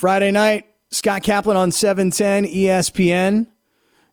[0.00, 3.46] Friday night, Scott Kaplan on 710 ESPN.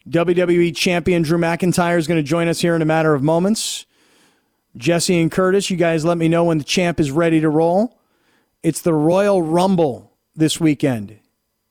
[0.09, 3.85] WWE champion Drew McIntyre is going to join us here in a matter of moments.
[4.75, 7.97] Jesse and Curtis, you guys let me know when the champ is ready to roll.
[8.63, 11.19] It's the Royal Rumble this weekend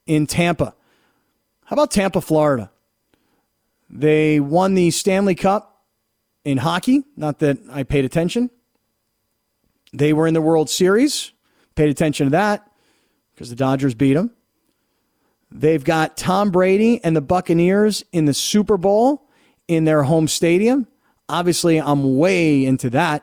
[0.06, 0.74] in Tampa.
[1.66, 2.70] How about Tampa, Florida?
[3.90, 5.84] They won the Stanley Cup
[6.42, 7.04] in hockey.
[7.18, 8.48] Not that I paid attention.
[9.92, 11.32] They were in the World Series.
[11.74, 12.66] Paid attention to that
[13.36, 14.30] because the Dodgers beat them.
[15.52, 19.28] They've got Tom Brady and the Buccaneers in the Super Bowl
[19.68, 20.88] in their home stadium.
[21.28, 23.22] Obviously, I'm way into that.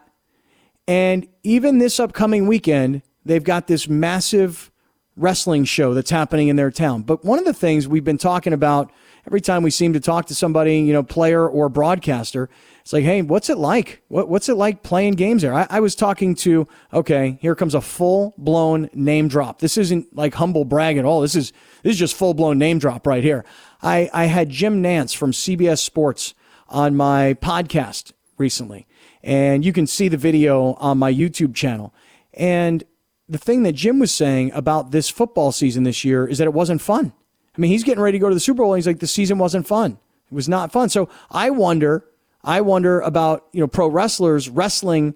[0.87, 4.71] And even this upcoming weekend, they've got this massive
[5.15, 7.01] wrestling show that's happening in their town.
[7.01, 8.91] But one of the things we've been talking about
[9.25, 12.49] every time we seem to talk to somebody, you know, player or broadcaster,
[12.83, 14.03] it's like, hey, what's it like?
[14.09, 15.53] What, what's it like playing games there?
[15.53, 19.59] I, I was talking to, okay, here comes a full blown name drop.
[19.59, 21.21] This isn't like humble brag at all.
[21.21, 23.45] This is this is just full blown name drop right here.
[23.81, 26.33] I, I had Jim Nantz from CBS Sports
[26.67, 28.85] on my podcast recently,
[29.23, 31.93] and you can see the video on my YouTube channel.
[32.33, 32.83] And
[33.29, 36.53] the thing that Jim was saying about this football season this year is that it
[36.53, 37.13] wasn't fun.
[37.57, 39.07] I mean, he's getting ready to go to the Super Bowl, and he's like, the
[39.07, 39.99] season wasn't fun.
[40.29, 40.89] It was not fun.
[40.89, 42.03] So I wonder
[42.43, 45.15] I wonder about, you know, pro wrestlers wrestling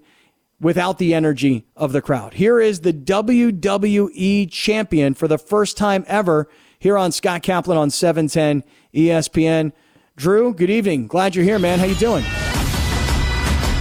[0.60, 2.34] without the energy of the crowd.
[2.34, 6.48] Here is the WWE champion for the first time ever
[6.78, 9.72] here on Scott Kaplan on 710 ESPN.
[10.16, 11.06] Drew, good evening.
[11.06, 11.78] Glad you're here, man.
[11.78, 12.24] How you doing?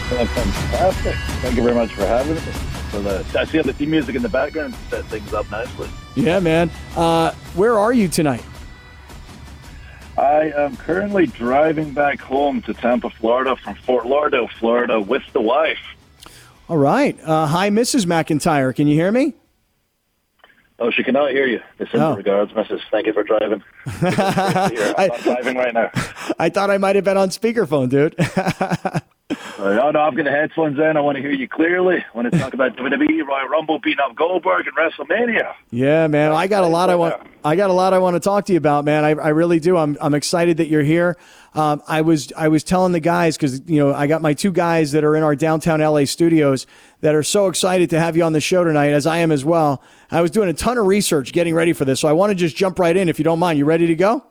[0.10, 1.16] fantastic.
[1.42, 2.42] Thank you very much for having me.
[2.92, 5.90] So the, I see the theme music in the background set things up nicely.
[6.16, 6.70] Yeah, man.
[6.96, 8.44] Uh, where are you tonight?
[10.18, 15.42] I am currently driving back home to Tampa, Florida from Fort Lauderdale, Florida with the
[15.42, 15.78] wife.
[16.68, 17.18] All right.
[17.24, 18.06] Uh, hi, Mrs.
[18.06, 18.76] McIntyre.
[18.76, 19.36] Can you hear me?
[20.80, 21.62] Oh, she cannot hear you.
[21.80, 22.16] It's in oh.
[22.16, 22.82] regards, Mrs.
[22.92, 23.64] Thank you for driving.
[23.86, 25.92] I'm not driving right now.
[26.38, 28.16] I thought I might have been on speakerphone, dude.
[29.60, 30.98] Oh no, I've got the headphones in.
[30.98, 31.98] I want to hear you clearly.
[31.98, 35.54] I want to talk about WWE, Royal Rumble beating up Goldberg and WrestleMania.
[35.72, 37.16] Yeah, man, I got a lot I want.
[37.44, 39.04] I got a lot I want to talk to you about, man.
[39.04, 39.76] I, I really do.
[39.76, 41.18] I'm I'm excited that you're here.
[41.56, 44.52] Um, I was I was telling the guys because you know I got my two
[44.52, 46.68] guys that are in our downtown LA studios
[47.02, 49.44] that are so excited to have you on the show tonight, as I am as
[49.44, 49.82] well.
[50.12, 52.36] I was doing a ton of research getting ready for this, so I want to
[52.36, 53.58] just jump right in if you don't mind.
[53.58, 54.24] You ready to go?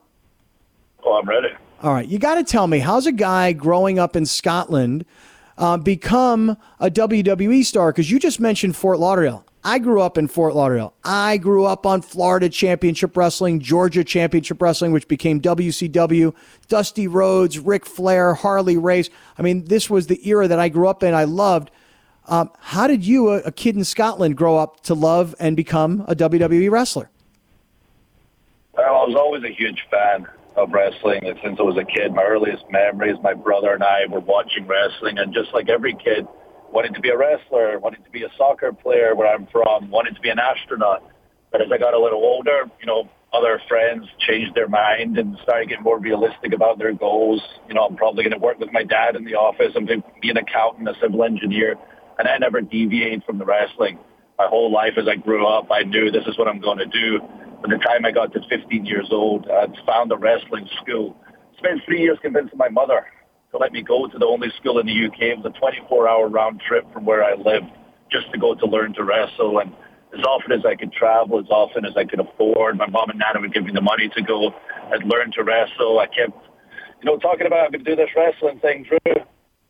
[1.04, 1.48] Oh, I'm ready.
[1.82, 5.04] All right, you got to tell me how's a guy growing up in Scotland
[5.58, 7.92] uh, become a WWE star?
[7.92, 9.44] Because you just mentioned Fort Lauderdale.
[9.62, 10.94] I grew up in Fort Lauderdale.
[11.04, 16.34] I grew up on Florida Championship Wrestling, Georgia Championship Wrestling, which became WCW,
[16.68, 19.10] Dusty Rhodes, Ric Flair, Harley Race.
[19.36, 21.12] I mean, this was the era that I grew up in.
[21.12, 21.70] I loved.
[22.26, 26.06] Um, how did you, a, a kid in Scotland, grow up to love and become
[26.08, 27.10] a WWE wrestler?
[28.72, 32.14] Well, I was always a huge fan of wrestling since I was a kid.
[32.14, 36.26] My earliest memories, my brother and I were watching wrestling, and just like every kid,
[36.72, 40.14] wanted to be a wrestler, wanted to be a soccer player where I'm from, wanted
[40.16, 41.04] to be an astronaut.
[41.52, 45.36] But as I got a little older, you know, other friends changed their mind and
[45.42, 47.42] started getting more realistic about their goals.
[47.68, 49.72] You know, I'm probably going to work with my dad in the office.
[49.76, 51.76] I'm going to be an accountant, a civil engineer,
[52.18, 53.98] and I never deviate from the wrestling.
[54.38, 56.86] My whole life as I grew up, I knew this is what I'm going to
[56.86, 57.20] do.
[57.62, 61.16] By the time I got to 15 years old, I'd found a wrestling school.
[61.58, 63.06] Spent three years convincing my mother
[63.52, 65.20] to let me go to the only school in the UK.
[65.20, 67.72] It was a 24-hour round trip from where I lived
[68.10, 69.58] just to go to learn to wrestle.
[69.58, 69.72] And
[70.16, 73.18] as often as I could travel, as often as I could afford, my mom and
[73.18, 74.52] nana would give me the money to go.
[74.92, 75.98] I'd learn to wrestle.
[75.98, 76.36] I kept,
[77.00, 78.84] you know, talking about I'm going to do this wrestling thing.
[78.84, 79.14] Drew,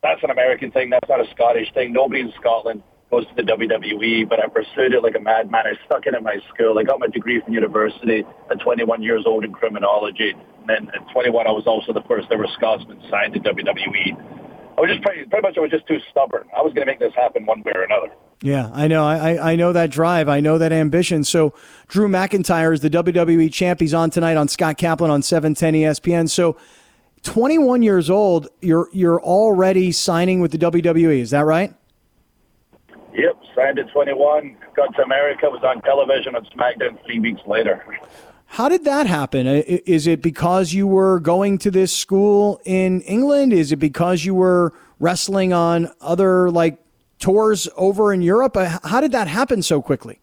[0.03, 0.89] that's an American thing.
[0.89, 1.93] That's not a Scottish thing.
[1.93, 5.65] Nobody in Scotland goes to the WWE, but I pursued it like a madman.
[5.65, 6.77] I stuck it in my school.
[6.77, 10.31] I got my degree from university at 21 years old in criminology.
[10.31, 14.13] And then at 21, I was also the first ever Scotsman signed to WWE.
[14.77, 16.47] I was just pretty, pretty much, I was just too stubborn.
[16.55, 18.09] I was going to make this happen one way or another.
[18.41, 19.03] Yeah, I know.
[19.03, 20.29] I, I know that drive.
[20.29, 21.23] I know that ambition.
[21.23, 21.53] So
[21.87, 23.79] Drew McIntyre is the WWE champ.
[23.79, 26.29] He's on tonight on Scott Kaplan on 710 ESPN.
[26.29, 26.57] So
[27.23, 31.19] 21 years old, you're you're already signing with the WWE.
[31.19, 31.73] Is that right?
[33.17, 37.83] Yep, signed at 21, got to America, was on television on SmackDown three weeks later.
[38.45, 39.47] How did that happen?
[39.47, 43.53] Is it because you were going to this school in England?
[43.53, 46.77] Is it because you were wrestling on other like
[47.17, 48.55] tours over in Europe?
[48.55, 50.19] Uh, how did that happen so quickly?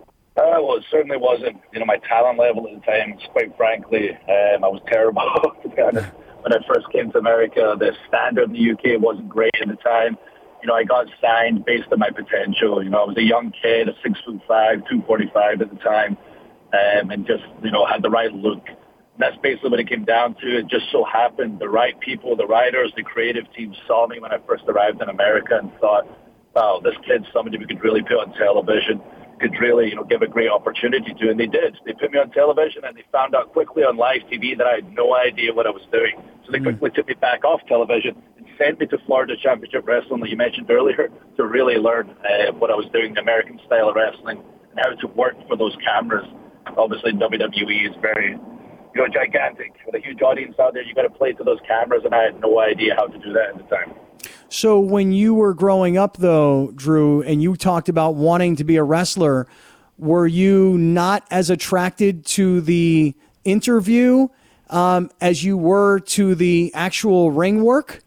[0.00, 3.18] Uh, well, it certainly wasn't, you know, my talent level at the time.
[3.32, 5.22] Quite frankly, um, I was terrible.
[5.74, 9.76] when I first came to America, the standard in the UK wasn't great at the
[9.76, 10.16] time
[10.62, 12.82] you know, I got signed based on my potential.
[12.82, 15.70] You know, I was a young kid, a six foot five, two forty five at
[15.70, 16.16] the time.
[16.72, 18.62] um, and just you know had the right look.
[18.68, 20.58] And that's basically what it came down to.
[20.58, 24.32] It just so happened the right people, the writers, the creative team saw me when
[24.32, 26.06] I first arrived in America and thought,
[26.54, 29.00] wow, this kid's somebody we could really put on television
[29.40, 31.76] could really, you know, give a great opportunity to, and they did.
[31.86, 34.74] They put me on television, and they found out quickly on live TV that I
[34.76, 36.20] had no idea what I was doing.
[36.44, 38.20] So they quickly took me back off television
[38.58, 42.70] sent me to Florida Championship Wrestling, that you mentioned earlier, to really learn uh, what
[42.70, 46.26] I was doing, American style of wrestling, and how to work for those cameras.
[46.76, 48.38] Obviously, WWE is very, you
[48.94, 50.82] know, gigantic with a huge audience out there.
[50.82, 53.32] You got to play to those cameras, and I had no idea how to do
[53.32, 53.94] that at the time.
[54.48, 58.76] So when you were growing up, though, Drew, and you talked about wanting to be
[58.76, 59.46] a wrestler,
[59.98, 63.14] were you not as attracted to the
[63.44, 64.28] interview
[64.70, 68.02] um, as you were to the actual ring work?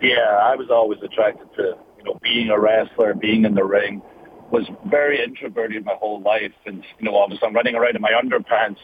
[0.00, 4.02] Yeah, I was always attracted to you know being a wrestler, being in the ring.
[4.50, 8.12] Was very introverted my whole life, and you know, obviously I'm running around in my
[8.12, 8.78] underpants.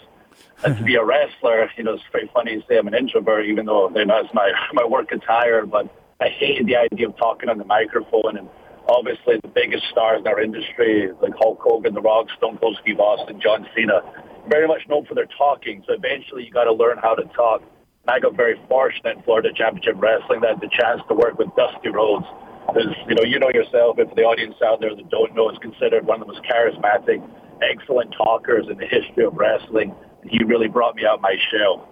[0.65, 3.47] And to be a wrestler, you know, it's very funny to say I'm an introvert,
[3.47, 5.67] even though that's my my work attire.
[5.67, 5.89] But
[6.21, 8.49] I hated the idea of talking on the microphone and
[8.89, 13.01] obviously the biggest stars in our industry, like Hulk Hogan, The Rock, Stone Cold Steve
[13.01, 14.01] Austin, John Cena,
[14.49, 15.83] very much known for their talking.
[15.87, 17.63] So eventually you got to learn how to talk.
[18.09, 21.89] I got very fortunate in Florida Championship Wrestling that the chance to work with Dusty
[21.89, 22.27] Rhodes.
[22.67, 25.59] Because, you know, you know yourself, if the audience out there that don't know, is
[25.59, 27.23] considered one of the most charismatic,
[27.63, 29.95] excellent talkers in the history of wrestling.
[30.25, 31.89] He really brought me out my shell.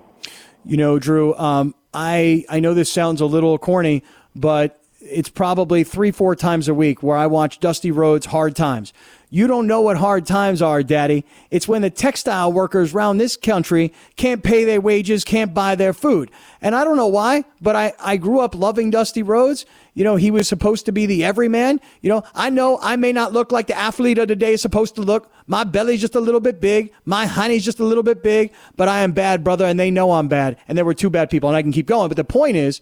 [0.64, 4.02] You know, Drew, um, I I know this sounds a little corny,
[4.34, 8.92] but it's probably three, four times a week where I watch Dusty Rhodes Hard Times.
[9.34, 11.24] You don't know what hard times are, Daddy.
[11.50, 15.92] It's when the textile workers around this country can't pay their wages, can't buy their
[15.92, 16.30] food.
[16.62, 19.66] And I don't know why, but I, I grew up loving Dusty Rhodes.
[19.94, 21.80] You know, he was supposed to be the everyman.
[22.00, 24.62] You know, I know I may not look like the athlete of the day is
[24.62, 25.32] supposed to look.
[25.48, 26.92] My belly's just a little bit big.
[27.04, 30.12] My honey's just a little bit big, but I am bad, brother, and they know
[30.12, 30.58] I'm bad.
[30.68, 32.06] And there were two bad people, and I can keep going.
[32.06, 32.80] But the point is,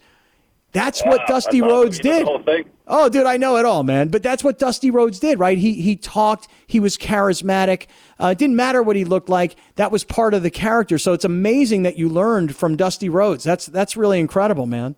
[0.73, 2.27] that's what Dusty Rhodes did.
[2.87, 4.09] Oh, dude, I know it all, man.
[4.09, 5.57] But that's what Dusty Rhodes did, right?
[5.57, 6.47] He he talked.
[6.67, 7.85] He was charismatic.
[8.19, 9.55] Uh, it didn't matter what he looked like.
[9.75, 10.97] That was part of the character.
[10.97, 13.43] So it's amazing that you learned from Dusty Rhodes.
[13.43, 14.95] That's that's really incredible, man.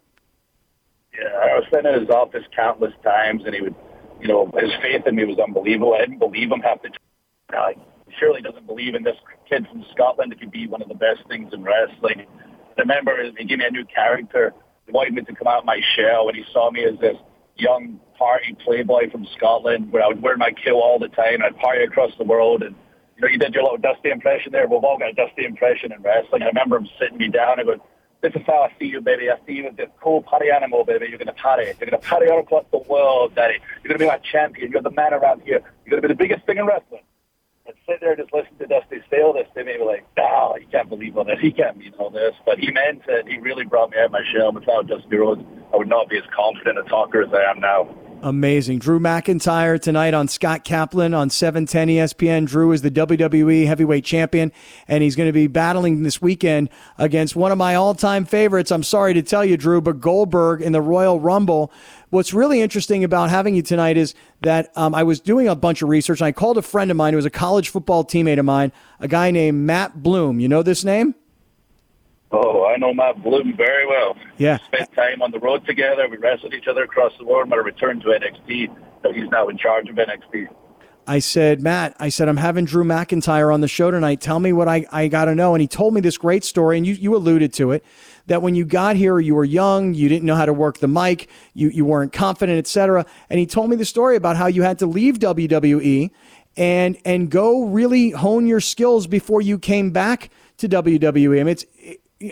[1.13, 3.75] Yeah, I was sitting in his office countless times, and he would,
[4.21, 5.93] you know, his faith in me was unbelievable.
[5.93, 6.89] I didn't believe him half the
[7.51, 7.75] time.
[8.07, 9.17] He surely doesn't believe in this
[9.47, 12.25] kid from Scotland that could be one of the best things in wrestling.
[12.77, 14.53] I remember he gave me a new character
[14.91, 17.17] wanted me to come out of my shell when he saw me as this
[17.57, 21.57] young party playboy from Scotland where I would wear my kill all the time I'd
[21.57, 22.75] party across the world and
[23.15, 24.67] you know, you did your little dusty impression there.
[24.67, 26.43] We've all got a dusty impression in wrestling.
[26.43, 27.79] I remember him sitting me down and going,
[28.21, 29.29] This is how I see you, baby.
[29.29, 31.07] I see you as this cool party animal, baby.
[31.07, 31.63] You're gonna party.
[31.79, 33.59] You're gonna party all across the world, daddy.
[33.83, 34.69] You're gonna be my champion.
[34.69, 35.61] You're the man around here.
[35.85, 37.03] You're gonna be the biggest thing in wrestling
[37.65, 40.53] and sit there and just listen to Dusty say this, they may be like, oh,
[40.53, 41.39] "No, he can't believe all this.
[41.41, 43.27] He can't mean all this." But he meant it.
[43.27, 44.51] He really brought me out of my shell.
[44.51, 45.41] Without Dusty Rhodes,
[45.73, 47.89] I would not be as confident a talker as I am now.
[48.25, 48.79] Amazing.
[48.79, 52.47] Drew McIntyre tonight on Scott Kaplan on 710 ESPN.
[52.47, 54.51] Drew is the WWE heavyweight champion,
[54.87, 58.71] and he's going to be battling this weekend against one of my all time favorites.
[58.71, 61.71] I'm sorry to tell you, Drew, but Goldberg in the Royal Rumble.
[62.09, 65.83] What's really interesting about having you tonight is that um, I was doing a bunch
[65.83, 68.39] of research, and I called a friend of mine who was a college football teammate
[68.39, 70.39] of mine, a guy named Matt Bloom.
[70.39, 71.13] You know this name?
[72.37, 74.17] Oh, I know Matt Bloom very well.
[74.37, 74.57] Yeah.
[74.71, 76.05] We spent time on the road together.
[76.09, 77.51] We wrestled each other across the world.
[77.53, 80.49] I returned to NXT, so he's now in charge of NXT.
[81.07, 84.19] I said, Matt, I said, I'm having Drew McIntyre on the show tonight.
[84.19, 85.53] Tell me what I, I got to know.
[85.53, 87.85] And he told me this great story, and you, you alluded to it,
[88.25, 90.87] that when you got here, you were young, you didn't know how to work the
[90.89, 93.05] mic, you, you weren't confident, etc.
[93.29, 96.11] And he told me the story about how you had to leave WWE
[96.57, 101.39] and and go really hone your skills before you came back to WWE.
[101.39, 101.65] I mean, it's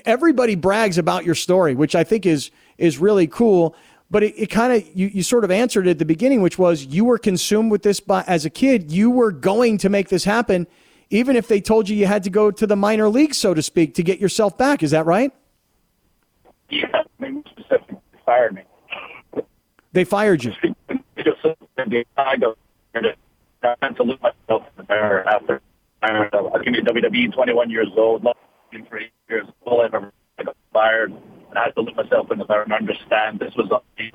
[0.05, 3.75] everybody brags about your story, which I think is is really cool.
[4.09, 6.85] But it, it kind of you, you sort of answered at the beginning, which was
[6.85, 8.91] you were consumed with this by, as a kid.
[8.91, 10.67] You were going to make this happen,
[11.09, 13.61] even if they told you you had to go to the minor leagues, so to
[13.61, 14.83] speak, to get yourself back.
[14.83, 15.31] Is that right?
[16.69, 17.33] Yeah, they
[18.25, 18.61] fired me.
[19.91, 20.53] They fired you.
[22.17, 22.55] I go
[23.95, 25.61] to lose myself there after
[26.01, 26.29] I
[26.63, 28.23] came to WWE 21 years old
[28.89, 29.47] for eight years.
[29.65, 32.63] All I ever I got fired, and I had to look myself in the mirror
[32.63, 33.69] and understand this was.
[33.97, 34.11] You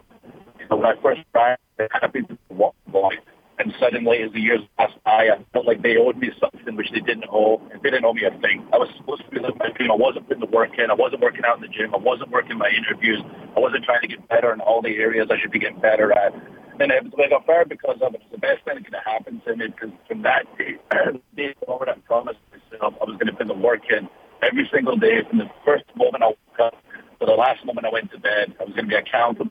[0.68, 3.14] know, when I first arrived, I happy to walk boy.
[3.58, 6.90] And suddenly, as the years passed by, I felt like they owed me something which
[6.92, 7.60] they didn't owe.
[7.72, 8.64] And they didn't owe me a thing.
[8.72, 9.90] I was supposed to be living my dream.
[9.90, 10.90] I wasn't putting the work in.
[10.90, 11.92] I wasn't working out in the gym.
[11.92, 13.18] I wasn't working my interviews.
[13.56, 16.12] I wasn't trying to get better in all the areas I should be getting better
[16.12, 16.34] at.
[16.80, 18.22] And I got fired because of it.
[18.22, 20.78] It's the best thing that could have happened to me because from that day,
[21.36, 24.08] day forward, I promised myself I was going to put the work in
[24.42, 26.82] every single day from the first moment I woke up
[27.20, 28.54] to the last moment I went to bed.
[28.60, 29.50] I was going to be accountable.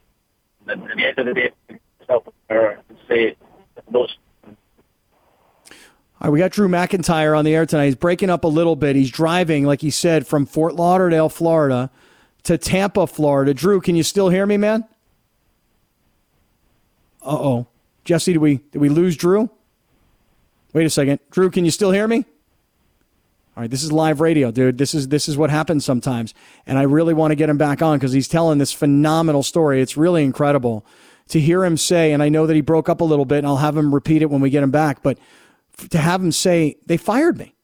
[0.68, 1.52] And at the end of the day,
[2.06, 2.24] self
[3.08, 3.36] say
[3.92, 4.18] those.
[4.46, 4.56] All
[6.22, 7.86] right, we got Drew McIntyre on the air tonight.
[7.86, 8.96] He's breaking up a little bit.
[8.96, 11.92] He's driving, like he said, from Fort Lauderdale, Florida,
[12.44, 13.54] to Tampa, Florida.
[13.54, 14.84] Drew, can you still hear me, man?
[17.22, 17.68] Uh oh,
[18.04, 19.50] Jesse, did we did we lose Drew?
[20.74, 22.26] Wait a second, Drew, can you still hear me?
[23.58, 24.78] All right, this is live radio, dude.
[24.78, 26.36] This is this is what happens sometimes,
[26.68, 29.82] and I really want to get him back on because he's telling this phenomenal story.
[29.82, 30.86] It's really incredible
[31.30, 33.48] to hear him say, and I know that he broke up a little bit, and
[33.48, 35.02] I'll have him repeat it when we get him back.
[35.02, 35.18] But
[35.90, 37.56] to have him say they fired me,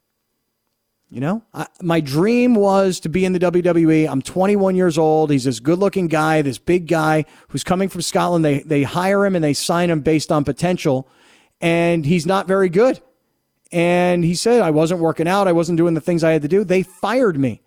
[1.11, 4.09] you know, I, my dream was to be in the WWE.
[4.09, 5.29] I'm 21 years old.
[5.29, 8.43] He's this good-looking guy, this big guy who's coming from Scotland.
[8.43, 11.07] They they hire him and they sign him based on potential,
[11.61, 12.99] and he's not very good.
[13.73, 15.47] And he said I wasn't working out.
[15.47, 16.63] I wasn't doing the things I had to do.
[16.63, 17.61] They fired me,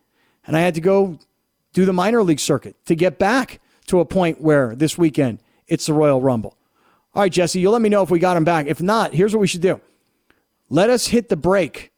[0.47, 1.19] and I had to go
[1.73, 5.87] do the minor league circuit to get back to a point where this weekend it's
[5.87, 6.57] the Royal Rumble.
[7.13, 8.67] All right, Jesse, you'll let me know if we got him back.
[8.67, 9.81] If not, here's what we should do.
[10.71, 11.93] Let us hit the break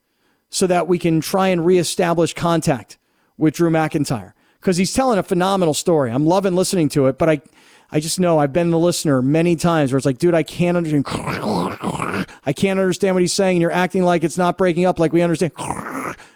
[0.49, 2.97] so that we can try and reestablish contact
[3.37, 6.11] with Drew McIntyre because he's telling a phenomenal story.
[6.11, 7.43] I'm loving listening to it, but I,
[7.91, 10.77] I just know I've been the listener many times where it's like, dude, I can't
[10.77, 11.07] understand.
[11.07, 13.57] I can't understand what he's saying.
[13.57, 15.53] And you're acting like it's not breaking up like we understand.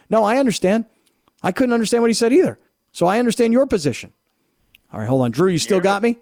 [0.09, 0.87] No, I understand.
[1.43, 2.59] I couldn't understand what he said either.
[2.93, 4.13] So I understand your position.
[4.93, 5.31] All right, hold on.
[5.31, 6.19] Drew, you still got me?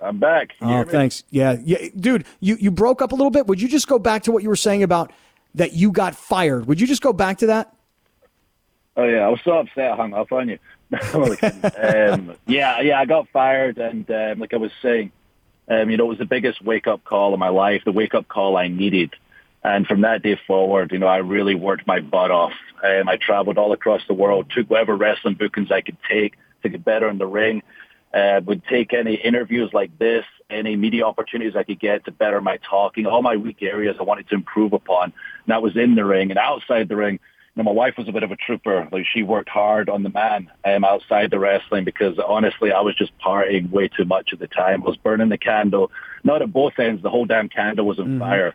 [0.00, 0.54] I'm back.
[0.60, 1.22] oh, thanks.
[1.30, 3.46] Yeah, yeah, dude, you you broke up a little bit.
[3.46, 5.12] Would you just go back to what you were saying about
[5.54, 6.66] that you got fired?
[6.66, 7.74] Would you just go back to that?
[8.96, 10.58] Oh yeah, I was so upset I hung up on you.
[11.14, 15.12] um, yeah, yeah, I got fired, and um, like I was saying,
[15.68, 18.14] um, you know, it was the biggest wake up call of my life, the wake
[18.14, 19.14] up call I needed.
[19.64, 22.52] And from that day forward, you know, I really worked my butt off.
[22.82, 26.68] Um, I traveled all across the world, took whatever wrestling bookings I could take to
[26.68, 27.62] get better in the ring
[28.14, 32.40] uh, would take any interviews like this, any media opportunities I could get to better
[32.40, 35.04] my talking, all my weak areas I wanted to improve upon.
[35.04, 37.20] And that was in the ring and outside the ring.
[37.54, 38.88] You know, my wife was a bit of a trooper.
[38.90, 42.94] Like she worked hard on the man um, outside the wrestling because honestly, I was
[42.94, 44.82] just partying way too much at the time.
[44.82, 45.90] I was burning the candle,
[46.24, 47.02] not at both ends.
[47.02, 48.20] The whole damn candle was on mm-hmm.
[48.20, 48.54] fire.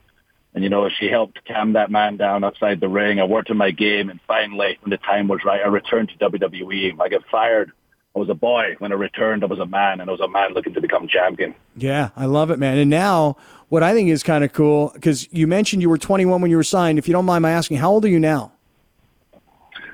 [0.53, 3.19] And you know, she helped calm that man down outside the ring.
[3.19, 6.29] I worked on my game, and finally, when the time was right, I returned to
[6.29, 6.99] WWE.
[6.99, 7.71] I got fired
[8.17, 8.75] I was a boy.
[8.79, 11.07] When I returned, I was a man, and I was a man looking to become
[11.07, 11.53] champion.
[11.75, 12.79] Yeah, I love it, man.
[12.79, 13.37] And now,
[13.69, 16.57] what I think is kind of cool, because you mentioned you were 21 when you
[16.57, 16.97] were signed.
[16.97, 18.53] If you don't mind my asking, how old are you now?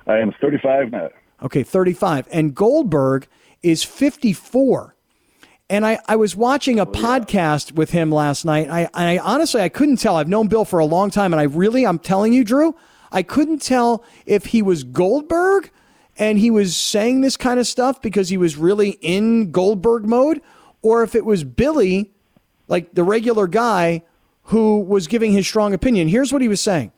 [0.08, 1.10] I am 35 now.
[1.42, 2.28] Okay, 35.
[2.32, 3.28] And Goldberg
[3.62, 4.96] is 54.
[5.70, 7.76] And I, I was watching a oh, podcast yeah.
[7.76, 8.70] with him last night.
[8.70, 10.18] I, I honestly, I couldn't tell.
[10.18, 12.76] I've known Bill for a long time, and I really, I'm telling you, Drew,
[13.12, 15.72] I couldn't tell if he was Goldberg–
[16.18, 20.42] and he was saying this kind of stuff because he was really in Goldberg mode,
[20.82, 22.12] or if it was Billy,
[22.68, 24.04] like the regular guy,
[24.48, 26.08] who was giving his strong opinion.
[26.08, 26.92] Here's what he was saying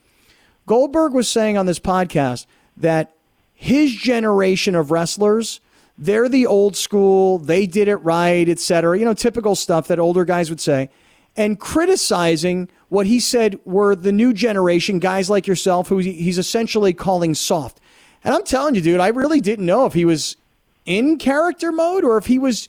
[0.66, 2.46] Goldberg was saying on this podcast
[2.78, 3.14] that
[3.54, 5.62] his generation of wrestlers,
[5.98, 9.00] they're the old school, they did it right, etc.
[9.00, 10.90] You know, typical stuff that older guys would say,
[11.38, 16.94] and criticizing what he said were the new generation, guys like yourself, who he's essentially
[16.94, 17.80] calling soft.
[18.24, 20.38] And I'm telling you, dude, I really didn't know if he was
[20.86, 22.68] in character mode or if he was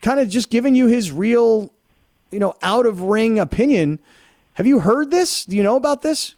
[0.00, 1.72] kind of just giving you his real,
[2.30, 3.98] you know, out of ring opinion.
[4.54, 5.44] Have you heard this?
[5.44, 6.34] Do you know about this?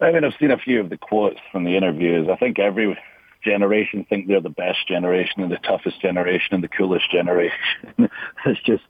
[0.00, 2.28] I mean, I've seen a few of the quotes from the interviews.
[2.30, 2.98] I think every
[3.44, 7.58] generation think they're the best generation and the toughest generation and the coolest generation.
[8.46, 8.82] it's just,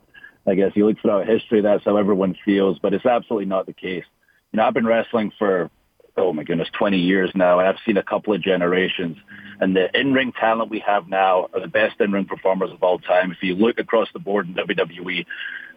[0.47, 3.73] I guess, you look throughout history, that's how everyone feels, but it's absolutely not the
[3.73, 4.05] case.
[4.53, 5.71] You know, I've been wrestling for
[6.17, 7.59] oh my goodness, 20 years now.
[7.59, 9.17] and I've seen a couple of generations.
[9.61, 13.33] And the in-ring talent we have now are the best in-ring performers of all time.
[13.33, 15.27] If you look across the board in WWE,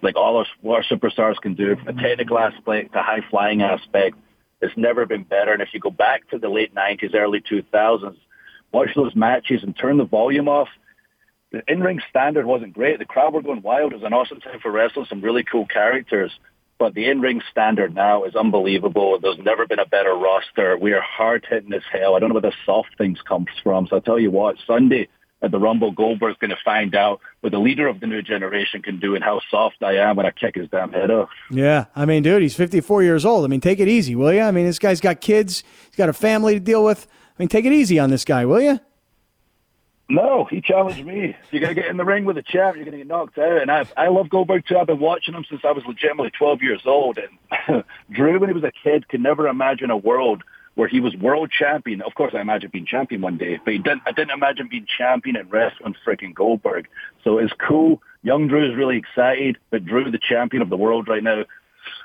[0.02, 4.18] like all our, our superstars can do from a technical aspect to high flying aspect,
[4.62, 5.54] it's never been better.
[5.54, 8.18] And if you go back to the late 90s, early 2000s,
[8.72, 10.70] watch those matches and turn the volume off,
[11.52, 13.00] the in-ring standard wasn't great.
[13.00, 13.94] The crowd were going wild.
[13.94, 16.32] It was an awesome time for wrestling, some really cool characters.
[16.80, 19.18] But the in-ring standard now is unbelievable.
[19.20, 20.78] There's never been a better roster.
[20.78, 22.16] We are hard hitting as hell.
[22.16, 23.88] I don't know where the soft things comes from.
[23.88, 25.08] So I'll tell you what, Sunday,
[25.42, 28.82] at the Rumble, Goldberg's going to find out what the leader of the new generation
[28.82, 31.30] can do and how soft I am when I kick his damn head off.
[31.52, 33.46] Yeah, I mean, dude, he's 54 years old.
[33.46, 34.42] I mean, take it easy, will you?
[34.42, 35.64] I mean, this guy's got kids.
[35.88, 37.08] He's got a family to deal with.
[37.10, 38.80] I mean, take it easy on this guy, will you?
[40.10, 41.36] No, he challenged me.
[41.52, 43.38] You're going to get in the ring with a champ, you're going to get knocked
[43.38, 43.62] out.
[43.62, 44.78] And I, I love Goldberg too.
[44.78, 47.20] I've been watching him since I was legitimately 12 years old.
[47.20, 50.44] And Drew, when he was a kid, could never imagine a world
[50.78, 52.04] where he was world champion.
[52.04, 55.36] Of course, I imagine being champion one day, but didn't, I didn't imagine being champion
[55.36, 56.88] and wrestling freaking Goldberg.
[57.24, 58.00] So it's cool.
[58.22, 61.46] Young Drew is really excited, but Drew, the champion of the world right now,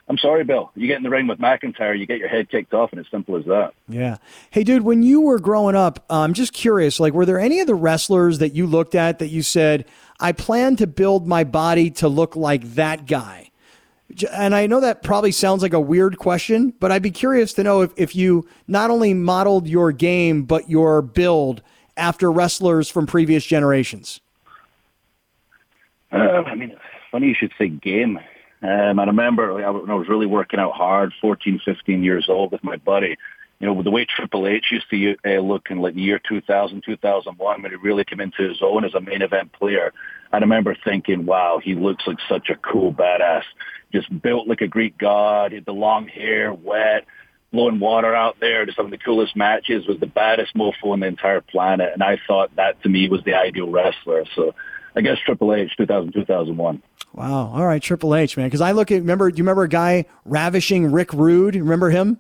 [0.09, 0.71] I'm sorry, Bill.
[0.75, 3.11] You get in the ring with McIntyre, you get your head kicked off, and it's
[3.11, 3.73] simple as that.
[3.91, 4.17] Yeah.
[4.51, 7.61] Hey, dude, when you were growing up, uh, I'm just curious, like, were there any
[7.61, 9.85] of the wrestlers that you looked at that you said,
[10.19, 13.51] I plan to build my body to look like that guy?
[14.33, 17.63] And I know that probably sounds like a weird question, but I'd be curious to
[17.63, 21.63] know if, if you not only modeled your game, but your build
[21.97, 24.21] after wrestlers from previous generations.
[26.11, 26.77] Uh, I mean,
[27.11, 28.19] funny you should say game.
[28.63, 32.63] Um, I remember when I was really working out hard, 14, 15 years old with
[32.63, 33.17] my buddy.
[33.59, 36.83] You know, the way Triple H used to uh, look in like the year 2000,
[36.85, 39.93] 2001, when he really came into his own as a main event player.
[40.33, 43.45] I remember thinking, wow, he looks like such a cool badass.
[43.93, 47.05] Just built like a Greek god, had the long hair, wet,
[47.53, 51.01] blowing water out there to some of the coolest matches, was the baddest mofo on
[51.01, 51.91] the entire planet.
[51.93, 54.25] And I thought that to me was the ideal wrestler.
[54.35, 54.55] So
[54.97, 56.83] I guess Triple H, 2000, 2001.
[57.13, 57.53] Wow.
[57.53, 58.47] All right, Triple H, man.
[58.47, 59.31] Because I look at remember.
[59.31, 61.55] Do you remember a guy ravishing Rick Rude?
[61.55, 62.19] Remember him?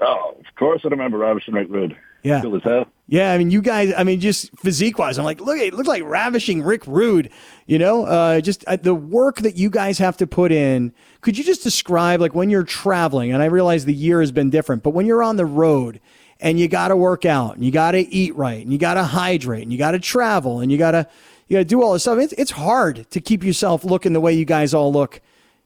[0.00, 1.96] Oh, of course I remember ravishing Rick Rude.
[2.22, 2.40] Yeah.
[2.40, 2.86] Cool as hell.
[3.08, 3.92] Yeah, I mean, you guys.
[3.96, 7.30] I mean, just physique wise, I'm like, look, it looks like ravishing Rick Rude.
[7.66, 10.94] You know, uh, just uh, the work that you guys have to put in.
[11.20, 13.32] Could you just describe like when you're traveling?
[13.32, 16.00] And I realize the year has been different, but when you're on the road
[16.40, 18.94] and you got to work out and you got to eat right and you got
[18.94, 21.06] to hydrate and you got to travel and you got to
[21.48, 22.18] you got to do all this stuff.
[22.18, 25.20] It's, it's hard to keep yourself looking the way you guys all look,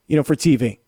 [0.07, 0.79] you know, for TV.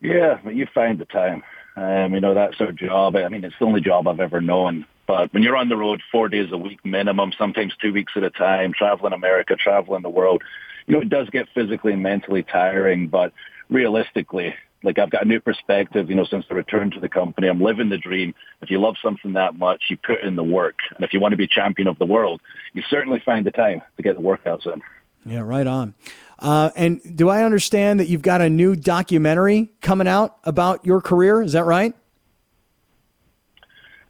[0.00, 1.42] Yeah, but you find the time.
[1.76, 3.16] Um, you know, that's our job.
[3.16, 4.86] I mean, it's the only job I've ever known.
[5.06, 8.22] But when you're on the road four days a week minimum, sometimes two weeks at
[8.22, 10.42] a time, traveling America, traveling the world,
[10.86, 13.08] you know, it does get physically and mentally tiring.
[13.08, 13.32] But
[13.68, 14.54] realistically,
[14.84, 17.48] like I've got a new perspective, you know, since the return to the company.
[17.48, 18.34] I'm living the dream.
[18.62, 20.76] If you love something that much, you put in the work.
[20.94, 22.40] And if you want to be champion of the world,
[22.72, 24.82] you certainly find the time to get the workouts in.
[25.26, 25.94] Yeah, right on.
[26.38, 31.00] Uh, and do I understand that you've got a new documentary coming out about your
[31.00, 31.42] career?
[31.42, 31.94] Is that right?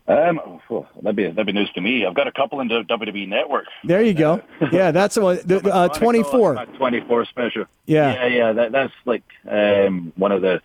[0.07, 0.39] Um,
[0.71, 2.05] oh, that'd be that'd be news to me.
[2.05, 3.65] I've got a couple in the WWE Network.
[3.85, 4.43] There you go.
[4.73, 5.39] Yeah, that's the one.
[5.45, 6.57] The, uh, Twenty four.
[6.77, 7.65] Twenty four special.
[7.87, 8.53] Yeah, yeah, yeah.
[8.53, 10.61] That, that's like um, one of the,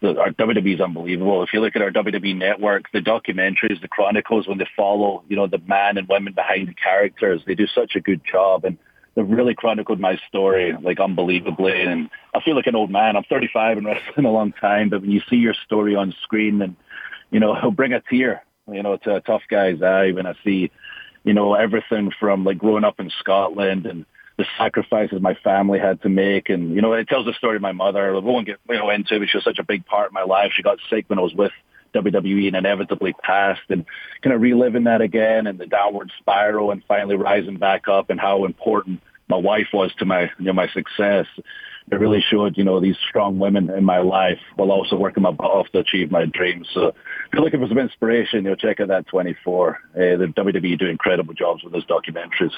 [0.00, 1.44] the our WWE's unbelievable.
[1.44, 5.36] If you look at our WWE Network, the documentaries, the chronicles, when they follow, you
[5.36, 8.78] know, the man and women behind the characters, they do such a good job and
[9.14, 11.82] they've really chronicled my story like unbelievably.
[11.82, 13.16] And I feel like an old man.
[13.16, 16.62] I'm 35 and wrestling a long time, but when you see your story on screen,
[16.62, 16.76] and
[17.30, 20.34] you know, it'll bring a tear you know, to a tough guy's eye when I
[20.44, 20.70] see,
[21.24, 24.06] you know, everything from like growing up in Scotland and
[24.38, 26.48] the sacrifices my family had to make.
[26.48, 28.14] And, you know, it tells the story of my mother.
[28.14, 29.28] I won't get, you know, into it.
[29.28, 30.52] She was such a big part of my life.
[30.54, 31.52] She got sick when I was with
[31.94, 33.84] WWE and inevitably passed and
[34.22, 38.20] kind of reliving that again and the downward spiral and finally rising back up and
[38.20, 41.26] how important my wife was to my, you know, my success
[41.90, 45.30] it really showed, you know, these strong women in my life while also working my
[45.30, 46.68] butt off to achieve my dreams.
[46.72, 46.94] So if
[47.32, 49.70] you're looking for some inspiration, you know, check out that 24.
[49.70, 52.52] Uh, the WWE do incredible jobs with those documentaries.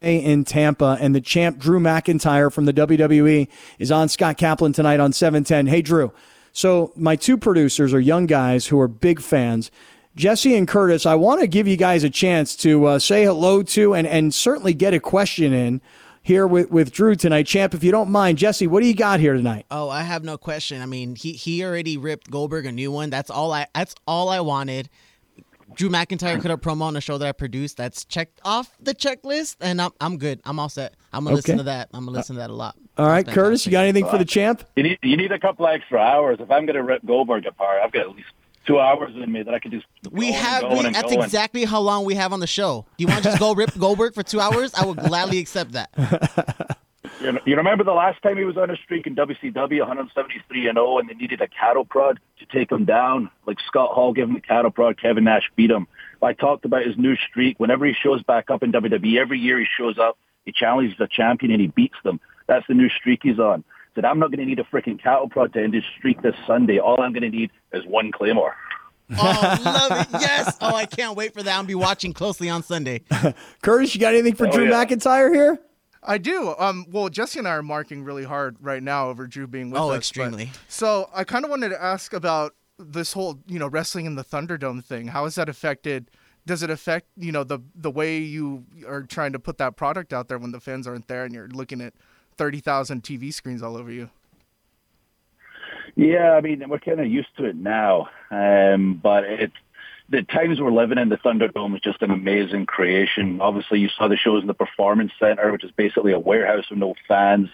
[0.00, 5.00] In Tampa, and the champ Drew McIntyre from the WWE is on Scott Kaplan tonight
[5.00, 5.66] on 710.
[5.66, 6.12] Hey, Drew.
[6.52, 9.70] So, my two producers are young guys who are big fans.
[10.14, 13.62] Jesse and Curtis, I want to give you guys a chance to uh, say hello
[13.62, 15.82] to and, and certainly get a question in
[16.22, 17.46] here with, with Drew tonight.
[17.46, 19.66] Champ, if you don't mind, Jesse, what do you got here tonight?
[19.70, 20.80] Oh, I have no question.
[20.80, 23.10] I mean, he, he already ripped Goldberg a new one.
[23.10, 24.88] That's all I that's all I wanted.
[25.74, 27.76] Drew McIntyre could have promo on a show that I produced.
[27.76, 30.40] That's checked off the checklist, and I'm I'm good.
[30.44, 30.94] I'm all set.
[31.12, 31.36] I'm gonna okay.
[31.36, 31.88] listen to that.
[31.92, 32.76] I'm gonna listen to that a lot.
[32.96, 34.64] All right, Curtis, you got anything for the champ?
[34.76, 36.38] You need you need a couple extra hours.
[36.40, 38.28] If I'm gonna rip Goldberg apart, I've got at least
[38.66, 39.86] two hours in me that I could just.
[40.10, 40.64] We have.
[40.70, 41.22] We, that's going.
[41.22, 42.86] exactly how long we have on the show.
[42.96, 44.74] Do you want to just go rip Goldberg for two hours?
[44.74, 46.78] I would gladly accept that.
[47.20, 50.98] You remember the last time he was on a streak in WCW, 173 and 0,
[50.98, 53.30] and they needed a cattle prod to take him down.
[53.46, 55.86] Like Scott Hall gave him a cattle prod, Kevin Nash beat him.
[56.22, 57.58] I talked about his new streak.
[57.60, 61.06] Whenever he shows back up in WWE, every year he shows up, he challenges the
[61.08, 62.20] champion and he beats them.
[62.48, 63.64] That's the new streak he's on.
[63.94, 66.34] Said I'm not going to need a freaking cattle prod to end his streak this
[66.46, 66.78] Sunday.
[66.78, 68.54] All I'm going to need is one claymore.
[69.18, 70.08] Oh, love it.
[70.20, 70.56] Yes.
[70.60, 71.56] Oh, I can't wait for that.
[71.56, 73.02] I'll be watching closely on Sunday.
[73.62, 74.84] Curtis, you got anything for Oh, Drew yeah.
[74.84, 75.58] McIntyre here?
[76.06, 76.54] I do.
[76.58, 79.80] Um, well, Jesse and I are marking really hard right now over Drew being with
[79.80, 79.90] Oh, us.
[79.90, 80.50] but- extremely.
[80.68, 84.24] So I kind of wanted to ask about this whole, you know, wrestling in the
[84.24, 85.08] Thunderdome thing.
[85.08, 86.10] How has that affected?
[86.46, 90.12] Does it affect, you know, the the way you are trying to put that product
[90.12, 91.92] out there when the fans aren't there and you're looking at
[92.36, 94.10] thirty thousand TV screens all over you?
[95.96, 99.54] Yeah, I mean, we're kind of used to it now, um, but it's
[100.08, 101.08] the times we're living in.
[101.08, 103.40] The Thunderdome is just an amazing creation.
[103.40, 106.78] Obviously, you saw the shows in the Performance Center, which is basically a warehouse with
[106.78, 107.48] no fans.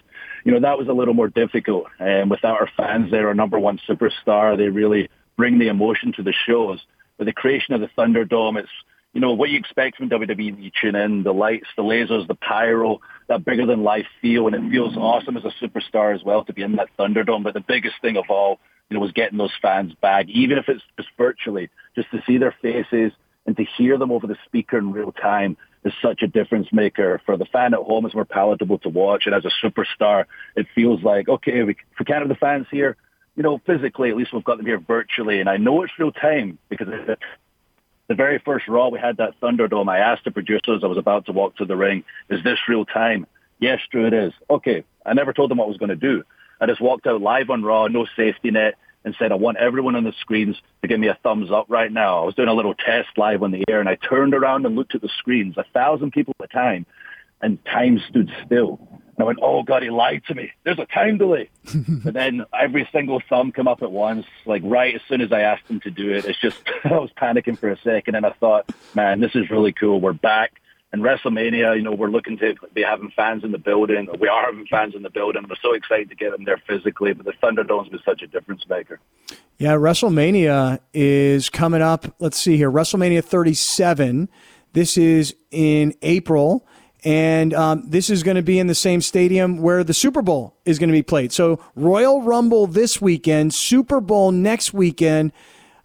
[0.45, 1.87] You know, that was a little more difficult.
[1.99, 6.23] And without our fans there, our number one superstar, they really bring the emotion to
[6.23, 6.81] the shows.
[7.17, 8.71] But the creation of the Thunderdome, it's
[9.13, 12.35] you know, what you expect from WWE you tune in, the lights, the lasers, the
[12.35, 16.45] pyro, that bigger than life feel, and it feels awesome as a superstar as well
[16.45, 17.45] to be in that Thunderdome.
[17.45, 18.59] But the biggest thing of all,
[18.93, 22.37] you know, was getting those fans back, even if it's just virtually, just to see
[22.37, 23.11] their faces
[23.47, 27.19] and to hear them over the speaker in real time is such a difference maker.
[27.25, 30.27] For the fan at home, it's more palatable to watch, and as a superstar,
[30.57, 32.99] it feels like, okay, we, if we can't have the fans here,
[33.35, 36.13] you know, physically, at least we've got them here virtually, and I know it's real
[36.13, 37.19] time because it,
[38.09, 39.89] the very first Raw, we had that Thunderdome.
[39.89, 42.85] I asked the producers, I was about to walk to the ring, is this real
[42.85, 43.27] time?
[43.59, 44.35] Yes, Drew, it is.
[44.51, 44.85] Okay.
[45.07, 46.25] I never told them what I was going to do.
[46.63, 49.97] I just walked out live on Raw, no safety net, and said, I want everyone
[49.97, 52.23] on the screens to give me a thumbs up right now.
[52.23, 54.77] I was doing a little test live on the air, and I turned around and
[54.77, 56.87] looked at the screens, a thousand people at a time,
[57.41, 58.79] and time stood still.
[58.93, 60.53] And I went, oh, God, he lied to me.
[60.63, 61.51] There's a time delay.
[62.05, 65.41] but then every single thumb come up at once, like right as soon as I
[65.41, 66.27] asked him to do it.
[66.27, 69.73] It's just, I was panicking for a second, and I thought, man, this is really
[69.73, 70.01] cool.
[70.01, 70.62] We're back.
[70.93, 74.09] And WrestleMania, you know, we're looking to be having fans in the building.
[74.21, 75.45] We are having fans in the building.
[75.49, 77.15] We're so excited to get them there physically.
[77.15, 79.01] But the Thunderdome's been such a difference maker.
[79.57, 82.15] Yeah, WrestleMania is coming up.
[82.19, 82.71] Let's see here.
[82.71, 84.29] WrestleMania 37.
[84.75, 86.67] This is in April.
[87.05, 90.57] And um, this is going to be in the same stadium where the Super Bowl
[90.65, 91.33] is going to be played.
[91.33, 95.33] So Royal Rumble this weekend, Super Bowl next weekend.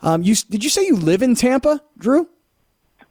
[0.02, 2.30] Um, you did you say you live in Tampa, Drew?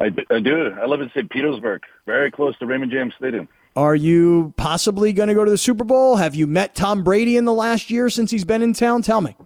[0.01, 0.71] I, do- I do.
[0.81, 1.31] I live in St.
[1.31, 3.49] Petersburg, very close to Raymond James Stadium.
[3.75, 6.17] Are you possibly going to go to the Super Bowl?
[6.17, 9.03] Have you met Tom Brady in the last year since he's been in town?
[9.03, 9.37] Tell me.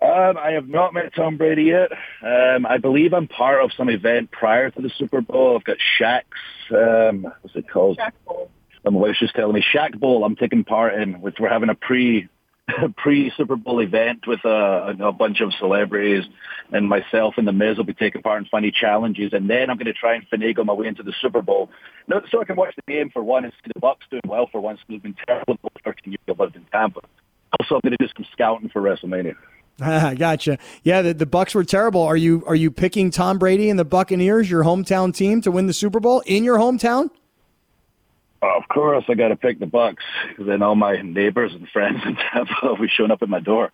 [0.00, 1.90] Um, I have not met Tom Brady yet.
[2.22, 5.56] Um, I believe I'm part of some event prior to the Super Bowl.
[5.56, 6.24] I've got Shaq's,
[6.70, 7.98] um, what's it called?
[7.98, 8.50] Shaq Bowl.
[8.84, 10.24] My wife's just telling me Shaq Bowl.
[10.24, 12.28] I'm taking part in, which we're having a pre
[12.96, 16.24] pre Super Bowl event with a, a bunch of celebrities,
[16.72, 19.76] and myself and the Miz will be taking part in funny challenges, and then I'm
[19.76, 21.70] going to try and finagle my way into the Super Bowl.
[22.30, 24.60] So I can watch the game for one and see the Bucks doing well for
[24.60, 24.80] once.
[24.88, 27.00] They've been terrible the 13 years I lived in Tampa.
[27.60, 29.34] Also, I'm going to do some scouting for WrestleMania.
[29.80, 30.58] Ah, gotcha.
[30.82, 32.00] Yeah, the, the Bucks were terrible.
[32.02, 35.66] Are you are you picking Tom Brady and the Buccaneers, your hometown team, to win
[35.66, 37.10] the Super Bowl in your hometown?
[38.42, 40.04] Of course, I got to pick the Bucks
[40.38, 43.72] then all my neighbors and friends in Tampa will be showing up at my door.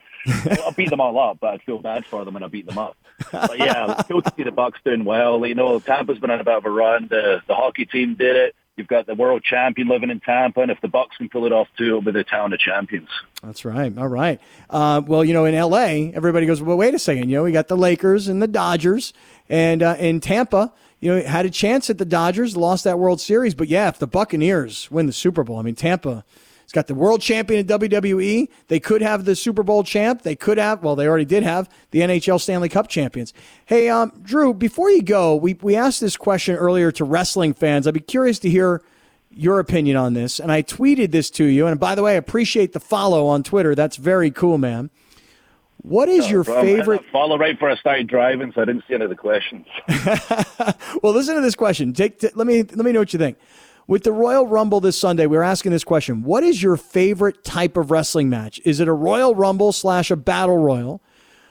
[0.64, 2.79] I'll beat them all up, but I'd feel bad for them when I beat them
[2.79, 2.96] up.
[3.31, 5.44] But yeah, it's cool to see the Bucks doing well.
[5.46, 7.09] You know, Tampa's been on a bit of a run.
[7.09, 8.55] The the hockey team did it.
[8.77, 11.53] You've got the world champion living in Tampa, and if the Bucks can pull it
[11.53, 13.11] off too, it'll be the town of champions.
[13.42, 13.96] That's right.
[13.98, 14.40] All right.
[14.70, 17.29] Uh, well, you know, in L.A., everybody goes, well, wait a second.
[17.29, 19.12] You know, we got the Lakers and the Dodgers,
[19.51, 20.72] and uh, in Tampa,
[21.03, 23.57] you know, had a chance at the Dodgers, lost that World Series.
[23.57, 26.25] But yeah, if the Buccaneers win the Super Bowl, I mean, Tampa.
[26.62, 28.49] has got the world champion in WWE.
[28.69, 30.23] They could have the Super Bowl champ.
[30.23, 33.35] They could have, well, they already did have the NHL Stanley Cup champions.
[33.67, 37.88] Hey, um, Drew, before you go, we, we asked this question earlier to wrestling fans.
[37.88, 38.81] I'd be curious to hear
[39.29, 40.38] your opinion on this.
[40.38, 41.67] And I tweeted this to you.
[41.67, 43.75] And by the way, I appreciate the follow on Twitter.
[43.75, 44.91] That's very cool, man.
[45.83, 47.05] What is your Um, I had favorite?
[47.12, 49.66] Follow right before I started driving, so I didn't see any of the questions.
[51.03, 51.92] Well, listen to this question.
[51.92, 53.37] Take, t- let me let me know what you think.
[53.88, 57.42] With the Royal Rumble this Sunday, we are asking this question: What is your favorite
[57.42, 58.61] type of wrestling match?
[58.64, 61.03] Is it a Royal Rumble slash a Battle Royal,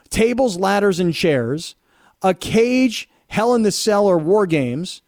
[0.10, 1.76] tables, ladders, and chairs,
[2.22, 5.02] a cage, Hell in the Cell, or War Games,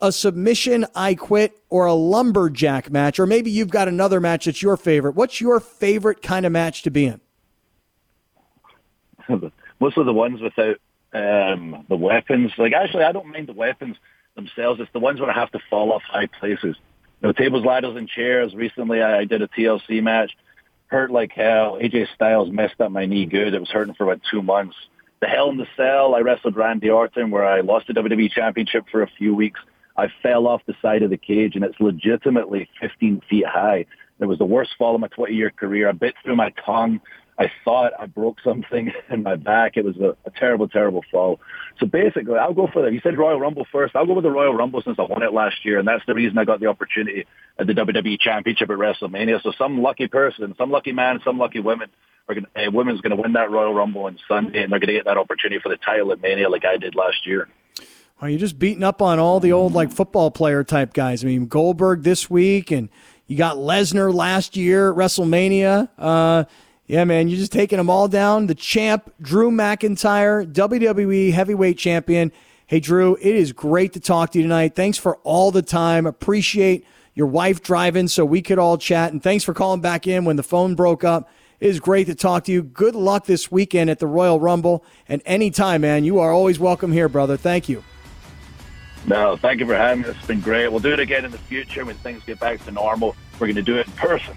[0.00, 4.62] a submission, I Quit, or a lumberjack match, or maybe you've got another match that's
[4.62, 5.14] your favorite?
[5.14, 7.20] What's your favorite kind of match to be in?
[9.80, 10.76] most of the ones without
[11.12, 12.52] um, the weapons.
[12.58, 13.96] Like actually, I don't mind the weapons
[14.36, 14.80] themselves.
[14.80, 16.76] It's the ones where I have to fall off high places.
[17.20, 18.54] You know, tables, ladders, and chairs.
[18.54, 20.32] Recently, I, I did a TLC match.
[20.86, 21.78] Hurt like hell.
[21.80, 23.54] AJ Styles messed up my knee good.
[23.54, 24.74] It was hurting for about two months.
[25.20, 26.14] The Hell in the Cell.
[26.14, 29.60] I wrestled Randy Orton, where I lost the WWE Championship for a few weeks.
[29.96, 33.84] I fell off the side of the cage, and it's legitimately 15 feet high.
[34.18, 35.88] It was the worst fall of my 20-year career.
[35.88, 37.00] I bit through my tongue.
[37.40, 39.78] I thought I broke something in my back.
[39.78, 41.40] It was a, a terrible, terrible fall.
[41.78, 42.92] So basically, I'll go for the.
[42.92, 43.96] You said Royal Rumble first.
[43.96, 46.14] I'll go with the Royal Rumble since I won it last year, and that's the
[46.14, 47.26] reason I got the opportunity
[47.58, 49.42] at the WWE Championship at WrestleMania.
[49.42, 51.88] So some lucky person, some lucky man, some lucky woman
[52.28, 52.46] are going.
[52.56, 55.06] A woman's going to win that Royal Rumble on Sunday, and they're going to get
[55.06, 57.48] that opportunity for the title at Mania, like I did last year.
[58.20, 61.24] Are you just beating up on all the old like football player type guys?
[61.24, 62.90] I mean, Goldberg this week, and
[63.26, 65.88] you got Lesnar last year at WrestleMania.
[65.96, 66.44] Uh,
[66.90, 68.48] yeah, man, you're just taking them all down.
[68.48, 72.32] The champ, Drew McIntyre, WWE Heavyweight Champion.
[72.66, 74.74] Hey, Drew, it is great to talk to you tonight.
[74.74, 76.04] Thanks for all the time.
[76.04, 79.12] Appreciate your wife driving so we could all chat.
[79.12, 81.30] And thanks for calling back in when the phone broke up.
[81.60, 82.64] It is great to talk to you.
[82.64, 84.84] Good luck this weekend at the Royal Rumble.
[85.06, 87.36] And anytime, man, you are always welcome here, brother.
[87.36, 87.84] Thank you.
[89.06, 90.08] No, thank you for having me.
[90.08, 90.66] It's been great.
[90.66, 93.14] We'll do it again in the future when things get back to normal.
[93.34, 94.36] We're going to do it in person.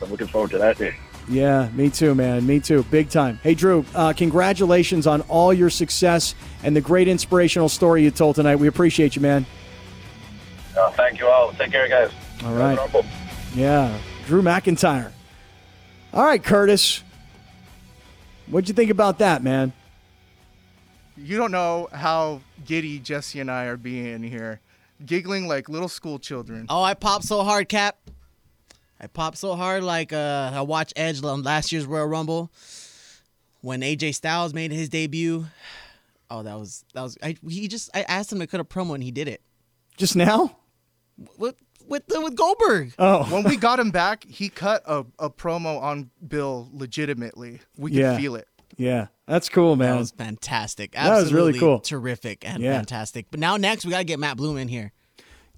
[0.00, 0.94] I'm looking forward to that day.
[1.28, 2.46] Yeah, me too, man.
[2.46, 2.82] Me too.
[2.84, 3.38] Big time.
[3.42, 8.36] Hey, Drew, uh, congratulations on all your success and the great inspirational story you told
[8.36, 8.56] tonight.
[8.56, 9.44] We appreciate you, man.
[10.76, 11.52] Uh, thank you all.
[11.52, 12.10] Take care, guys.
[12.44, 12.78] All right.
[13.54, 15.12] Yeah, Drew McIntyre.
[16.14, 17.02] All right, Curtis.
[18.46, 19.72] What'd you think about that, man?
[21.16, 24.60] You don't know how giddy Jesse and I are being here,
[25.04, 26.66] giggling like little school children.
[26.68, 27.98] Oh, I popped so hard, Cap.
[29.00, 32.50] I popped so hard like uh, I watched Edge on last year's Royal Rumble
[33.60, 35.46] when AJ Styles made his debut.
[36.30, 37.16] Oh, that was that was.
[37.22, 39.40] I, he just I asked him to cut a promo and he did it.
[39.96, 40.58] Just now?
[41.38, 41.54] With
[41.86, 42.92] with with Goldberg.
[42.98, 47.60] Oh, when we got him back, he cut a, a promo on Bill legitimately.
[47.78, 48.16] We could Yeah.
[48.18, 48.46] feel it.
[48.76, 49.92] yeah, that's cool, man.
[49.92, 50.92] That was fantastic.
[50.92, 51.80] That was really cool.
[51.80, 52.74] Terrific and Yeah.
[52.74, 53.28] fantastic.
[53.30, 54.92] But now next we gotta get Matt Bloom in here.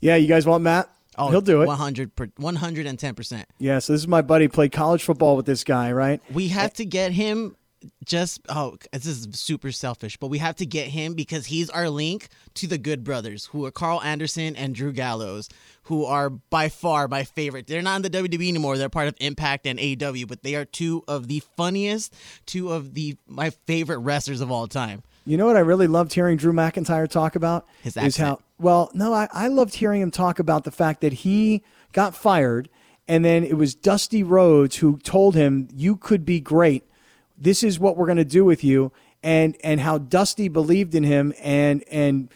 [0.01, 0.89] yeah, you guys want Matt?
[1.19, 1.67] Oh, He'll do it.
[1.67, 3.45] 100 110%.
[3.59, 4.49] Yeah, so this is my buddy.
[4.49, 6.21] Played college football with this guy, right?
[6.33, 7.57] We have to get him
[8.05, 11.89] just oh this is super selfish, but we have to get him because he's our
[11.89, 15.49] link to the Good Brothers, who are Karl Anderson and Drew Gallows,
[15.85, 17.67] who are by far my favorite.
[17.67, 18.77] They're not in the WWE anymore.
[18.77, 22.15] They're part of Impact and AEW, but they are two of the funniest,
[22.47, 25.03] two of the my favorite wrestlers of all time.
[25.25, 27.67] You know what I really loved hearing Drew McIntyre talk about?
[27.83, 31.13] His is how well, no, I, I loved hearing him talk about the fact that
[31.13, 32.69] he got fired
[33.11, 36.85] and then it was Dusty Rhodes who told him, You could be great.
[37.37, 41.35] This is what we're gonna do with you and and how Dusty believed in him
[41.43, 42.33] and and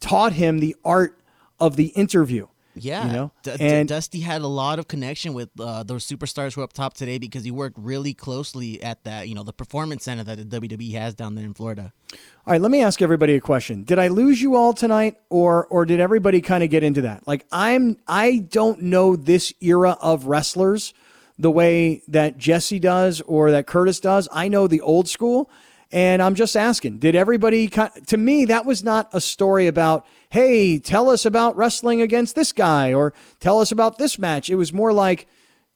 [0.00, 1.20] taught him the art
[1.60, 2.48] of the interview.
[2.78, 3.32] Yeah, You know?
[3.42, 6.64] D- D- And- Dusty had a lot of connection with uh, those superstars who are
[6.64, 10.22] up top today because he worked really closely at that, you know, the performance center
[10.24, 11.92] that the WWE has down there in Florida.
[12.12, 13.82] All right, let me ask everybody a question.
[13.82, 17.26] Did I lose you all tonight or or did everybody kind of get into that?
[17.26, 20.92] Like I'm I don't know this era of wrestlers
[21.38, 24.28] the way that Jesse does or that Curtis does.
[24.32, 25.50] I know the old school
[25.92, 30.78] and I'm just asking, did everybody to me that was not a story about, "Hey,
[30.78, 34.72] tell us about wrestling against this guy or tell us about this match." It was
[34.72, 35.26] more like,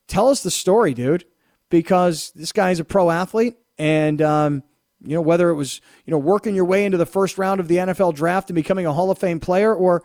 [0.09, 1.25] "Tell us the story, dude."
[1.69, 4.65] Because this guy's a pro athlete and um
[5.03, 7.69] you know, whether it was, you know, working your way into the first round of
[7.69, 10.03] the NFL draft and becoming a Hall of Fame player or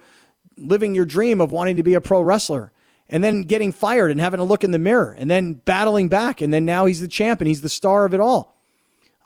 [0.58, 2.72] living your dream of wanting to be a pro wrestler
[3.10, 6.42] and then getting fired and having to look in the mirror and then battling back.
[6.42, 8.55] And then now he's the champ and he's the star of it all.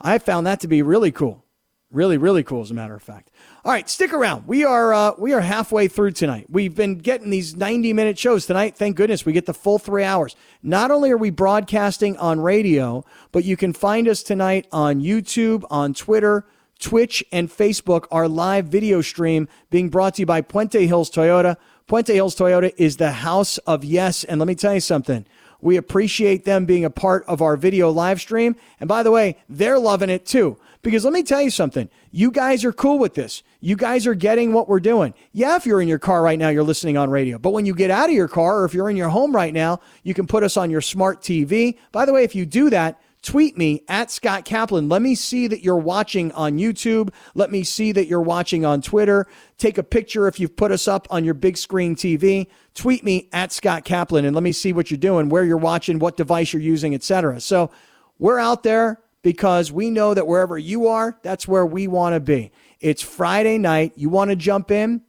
[0.00, 1.44] I found that to be really cool.
[1.92, 3.32] Really, really cool, as a matter of fact.
[3.64, 4.46] All right, stick around.
[4.46, 6.46] We are uh, we are halfway through tonight.
[6.48, 8.76] We've been getting these ninety minute shows tonight.
[8.76, 10.36] Thank goodness we get the full three hours.
[10.62, 15.64] Not only are we broadcasting on radio, but you can find us tonight on YouTube,
[15.68, 16.46] on Twitter,
[16.78, 18.06] Twitch, and Facebook.
[18.12, 21.56] Our live video stream being brought to you by Puente Hills Toyota.
[21.88, 24.22] Puente Hills Toyota is the house of yes.
[24.22, 25.26] And let me tell you something.
[25.60, 28.56] We appreciate them being a part of our video live stream.
[28.78, 30.58] And by the way, they're loving it too.
[30.82, 31.90] Because let me tell you something.
[32.10, 33.42] You guys are cool with this.
[33.60, 35.12] You guys are getting what we're doing.
[35.32, 37.38] Yeah, if you're in your car right now, you're listening on radio.
[37.38, 39.52] But when you get out of your car or if you're in your home right
[39.52, 41.76] now, you can put us on your smart TV.
[41.92, 44.88] By the way, if you do that, tweet me at Scott Kaplan.
[44.88, 47.10] Let me see that you're watching on YouTube.
[47.34, 49.26] Let me see that you're watching on Twitter.
[49.58, 52.46] Take a picture if you've put us up on your big screen TV.
[52.74, 55.98] Tweet me at Scott Kaplan and let me see what you're doing, where you're watching,
[55.98, 57.40] what device you're using, etc.
[57.40, 57.70] So
[58.18, 62.20] we're out there because we know that wherever you are, that's where we want to
[62.20, 62.52] be.
[62.80, 63.92] It's Friday night.
[63.96, 65.02] You want to jump in?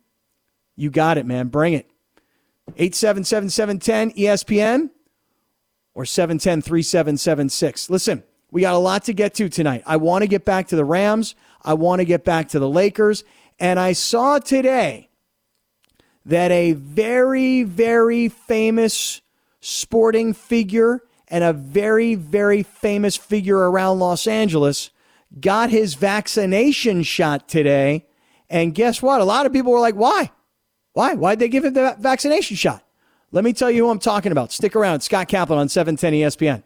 [0.75, 1.47] You got it, man.
[1.47, 1.89] Bring it.
[2.77, 4.89] 877 710 ESPN
[5.93, 7.89] or 710 3776.
[7.89, 9.83] Listen, we got a lot to get to tonight.
[9.85, 11.35] I want to get back to the Rams.
[11.61, 13.23] I want to get back to the Lakers.
[13.59, 15.09] And I saw today
[16.25, 19.21] that a very, very famous
[19.59, 24.89] sporting figure and a very, very famous figure around Los Angeles
[25.39, 28.05] got his vaccination shot today.
[28.49, 29.21] And guess what?
[29.21, 30.31] A lot of people were like, why?
[30.93, 31.15] Why?
[31.15, 32.83] Why'd they give him the vaccination shot?
[33.33, 34.51] Let me tell you who I'm talking about.
[34.51, 35.01] Stick around.
[35.01, 36.63] Scott Kaplan on 710 ESPN.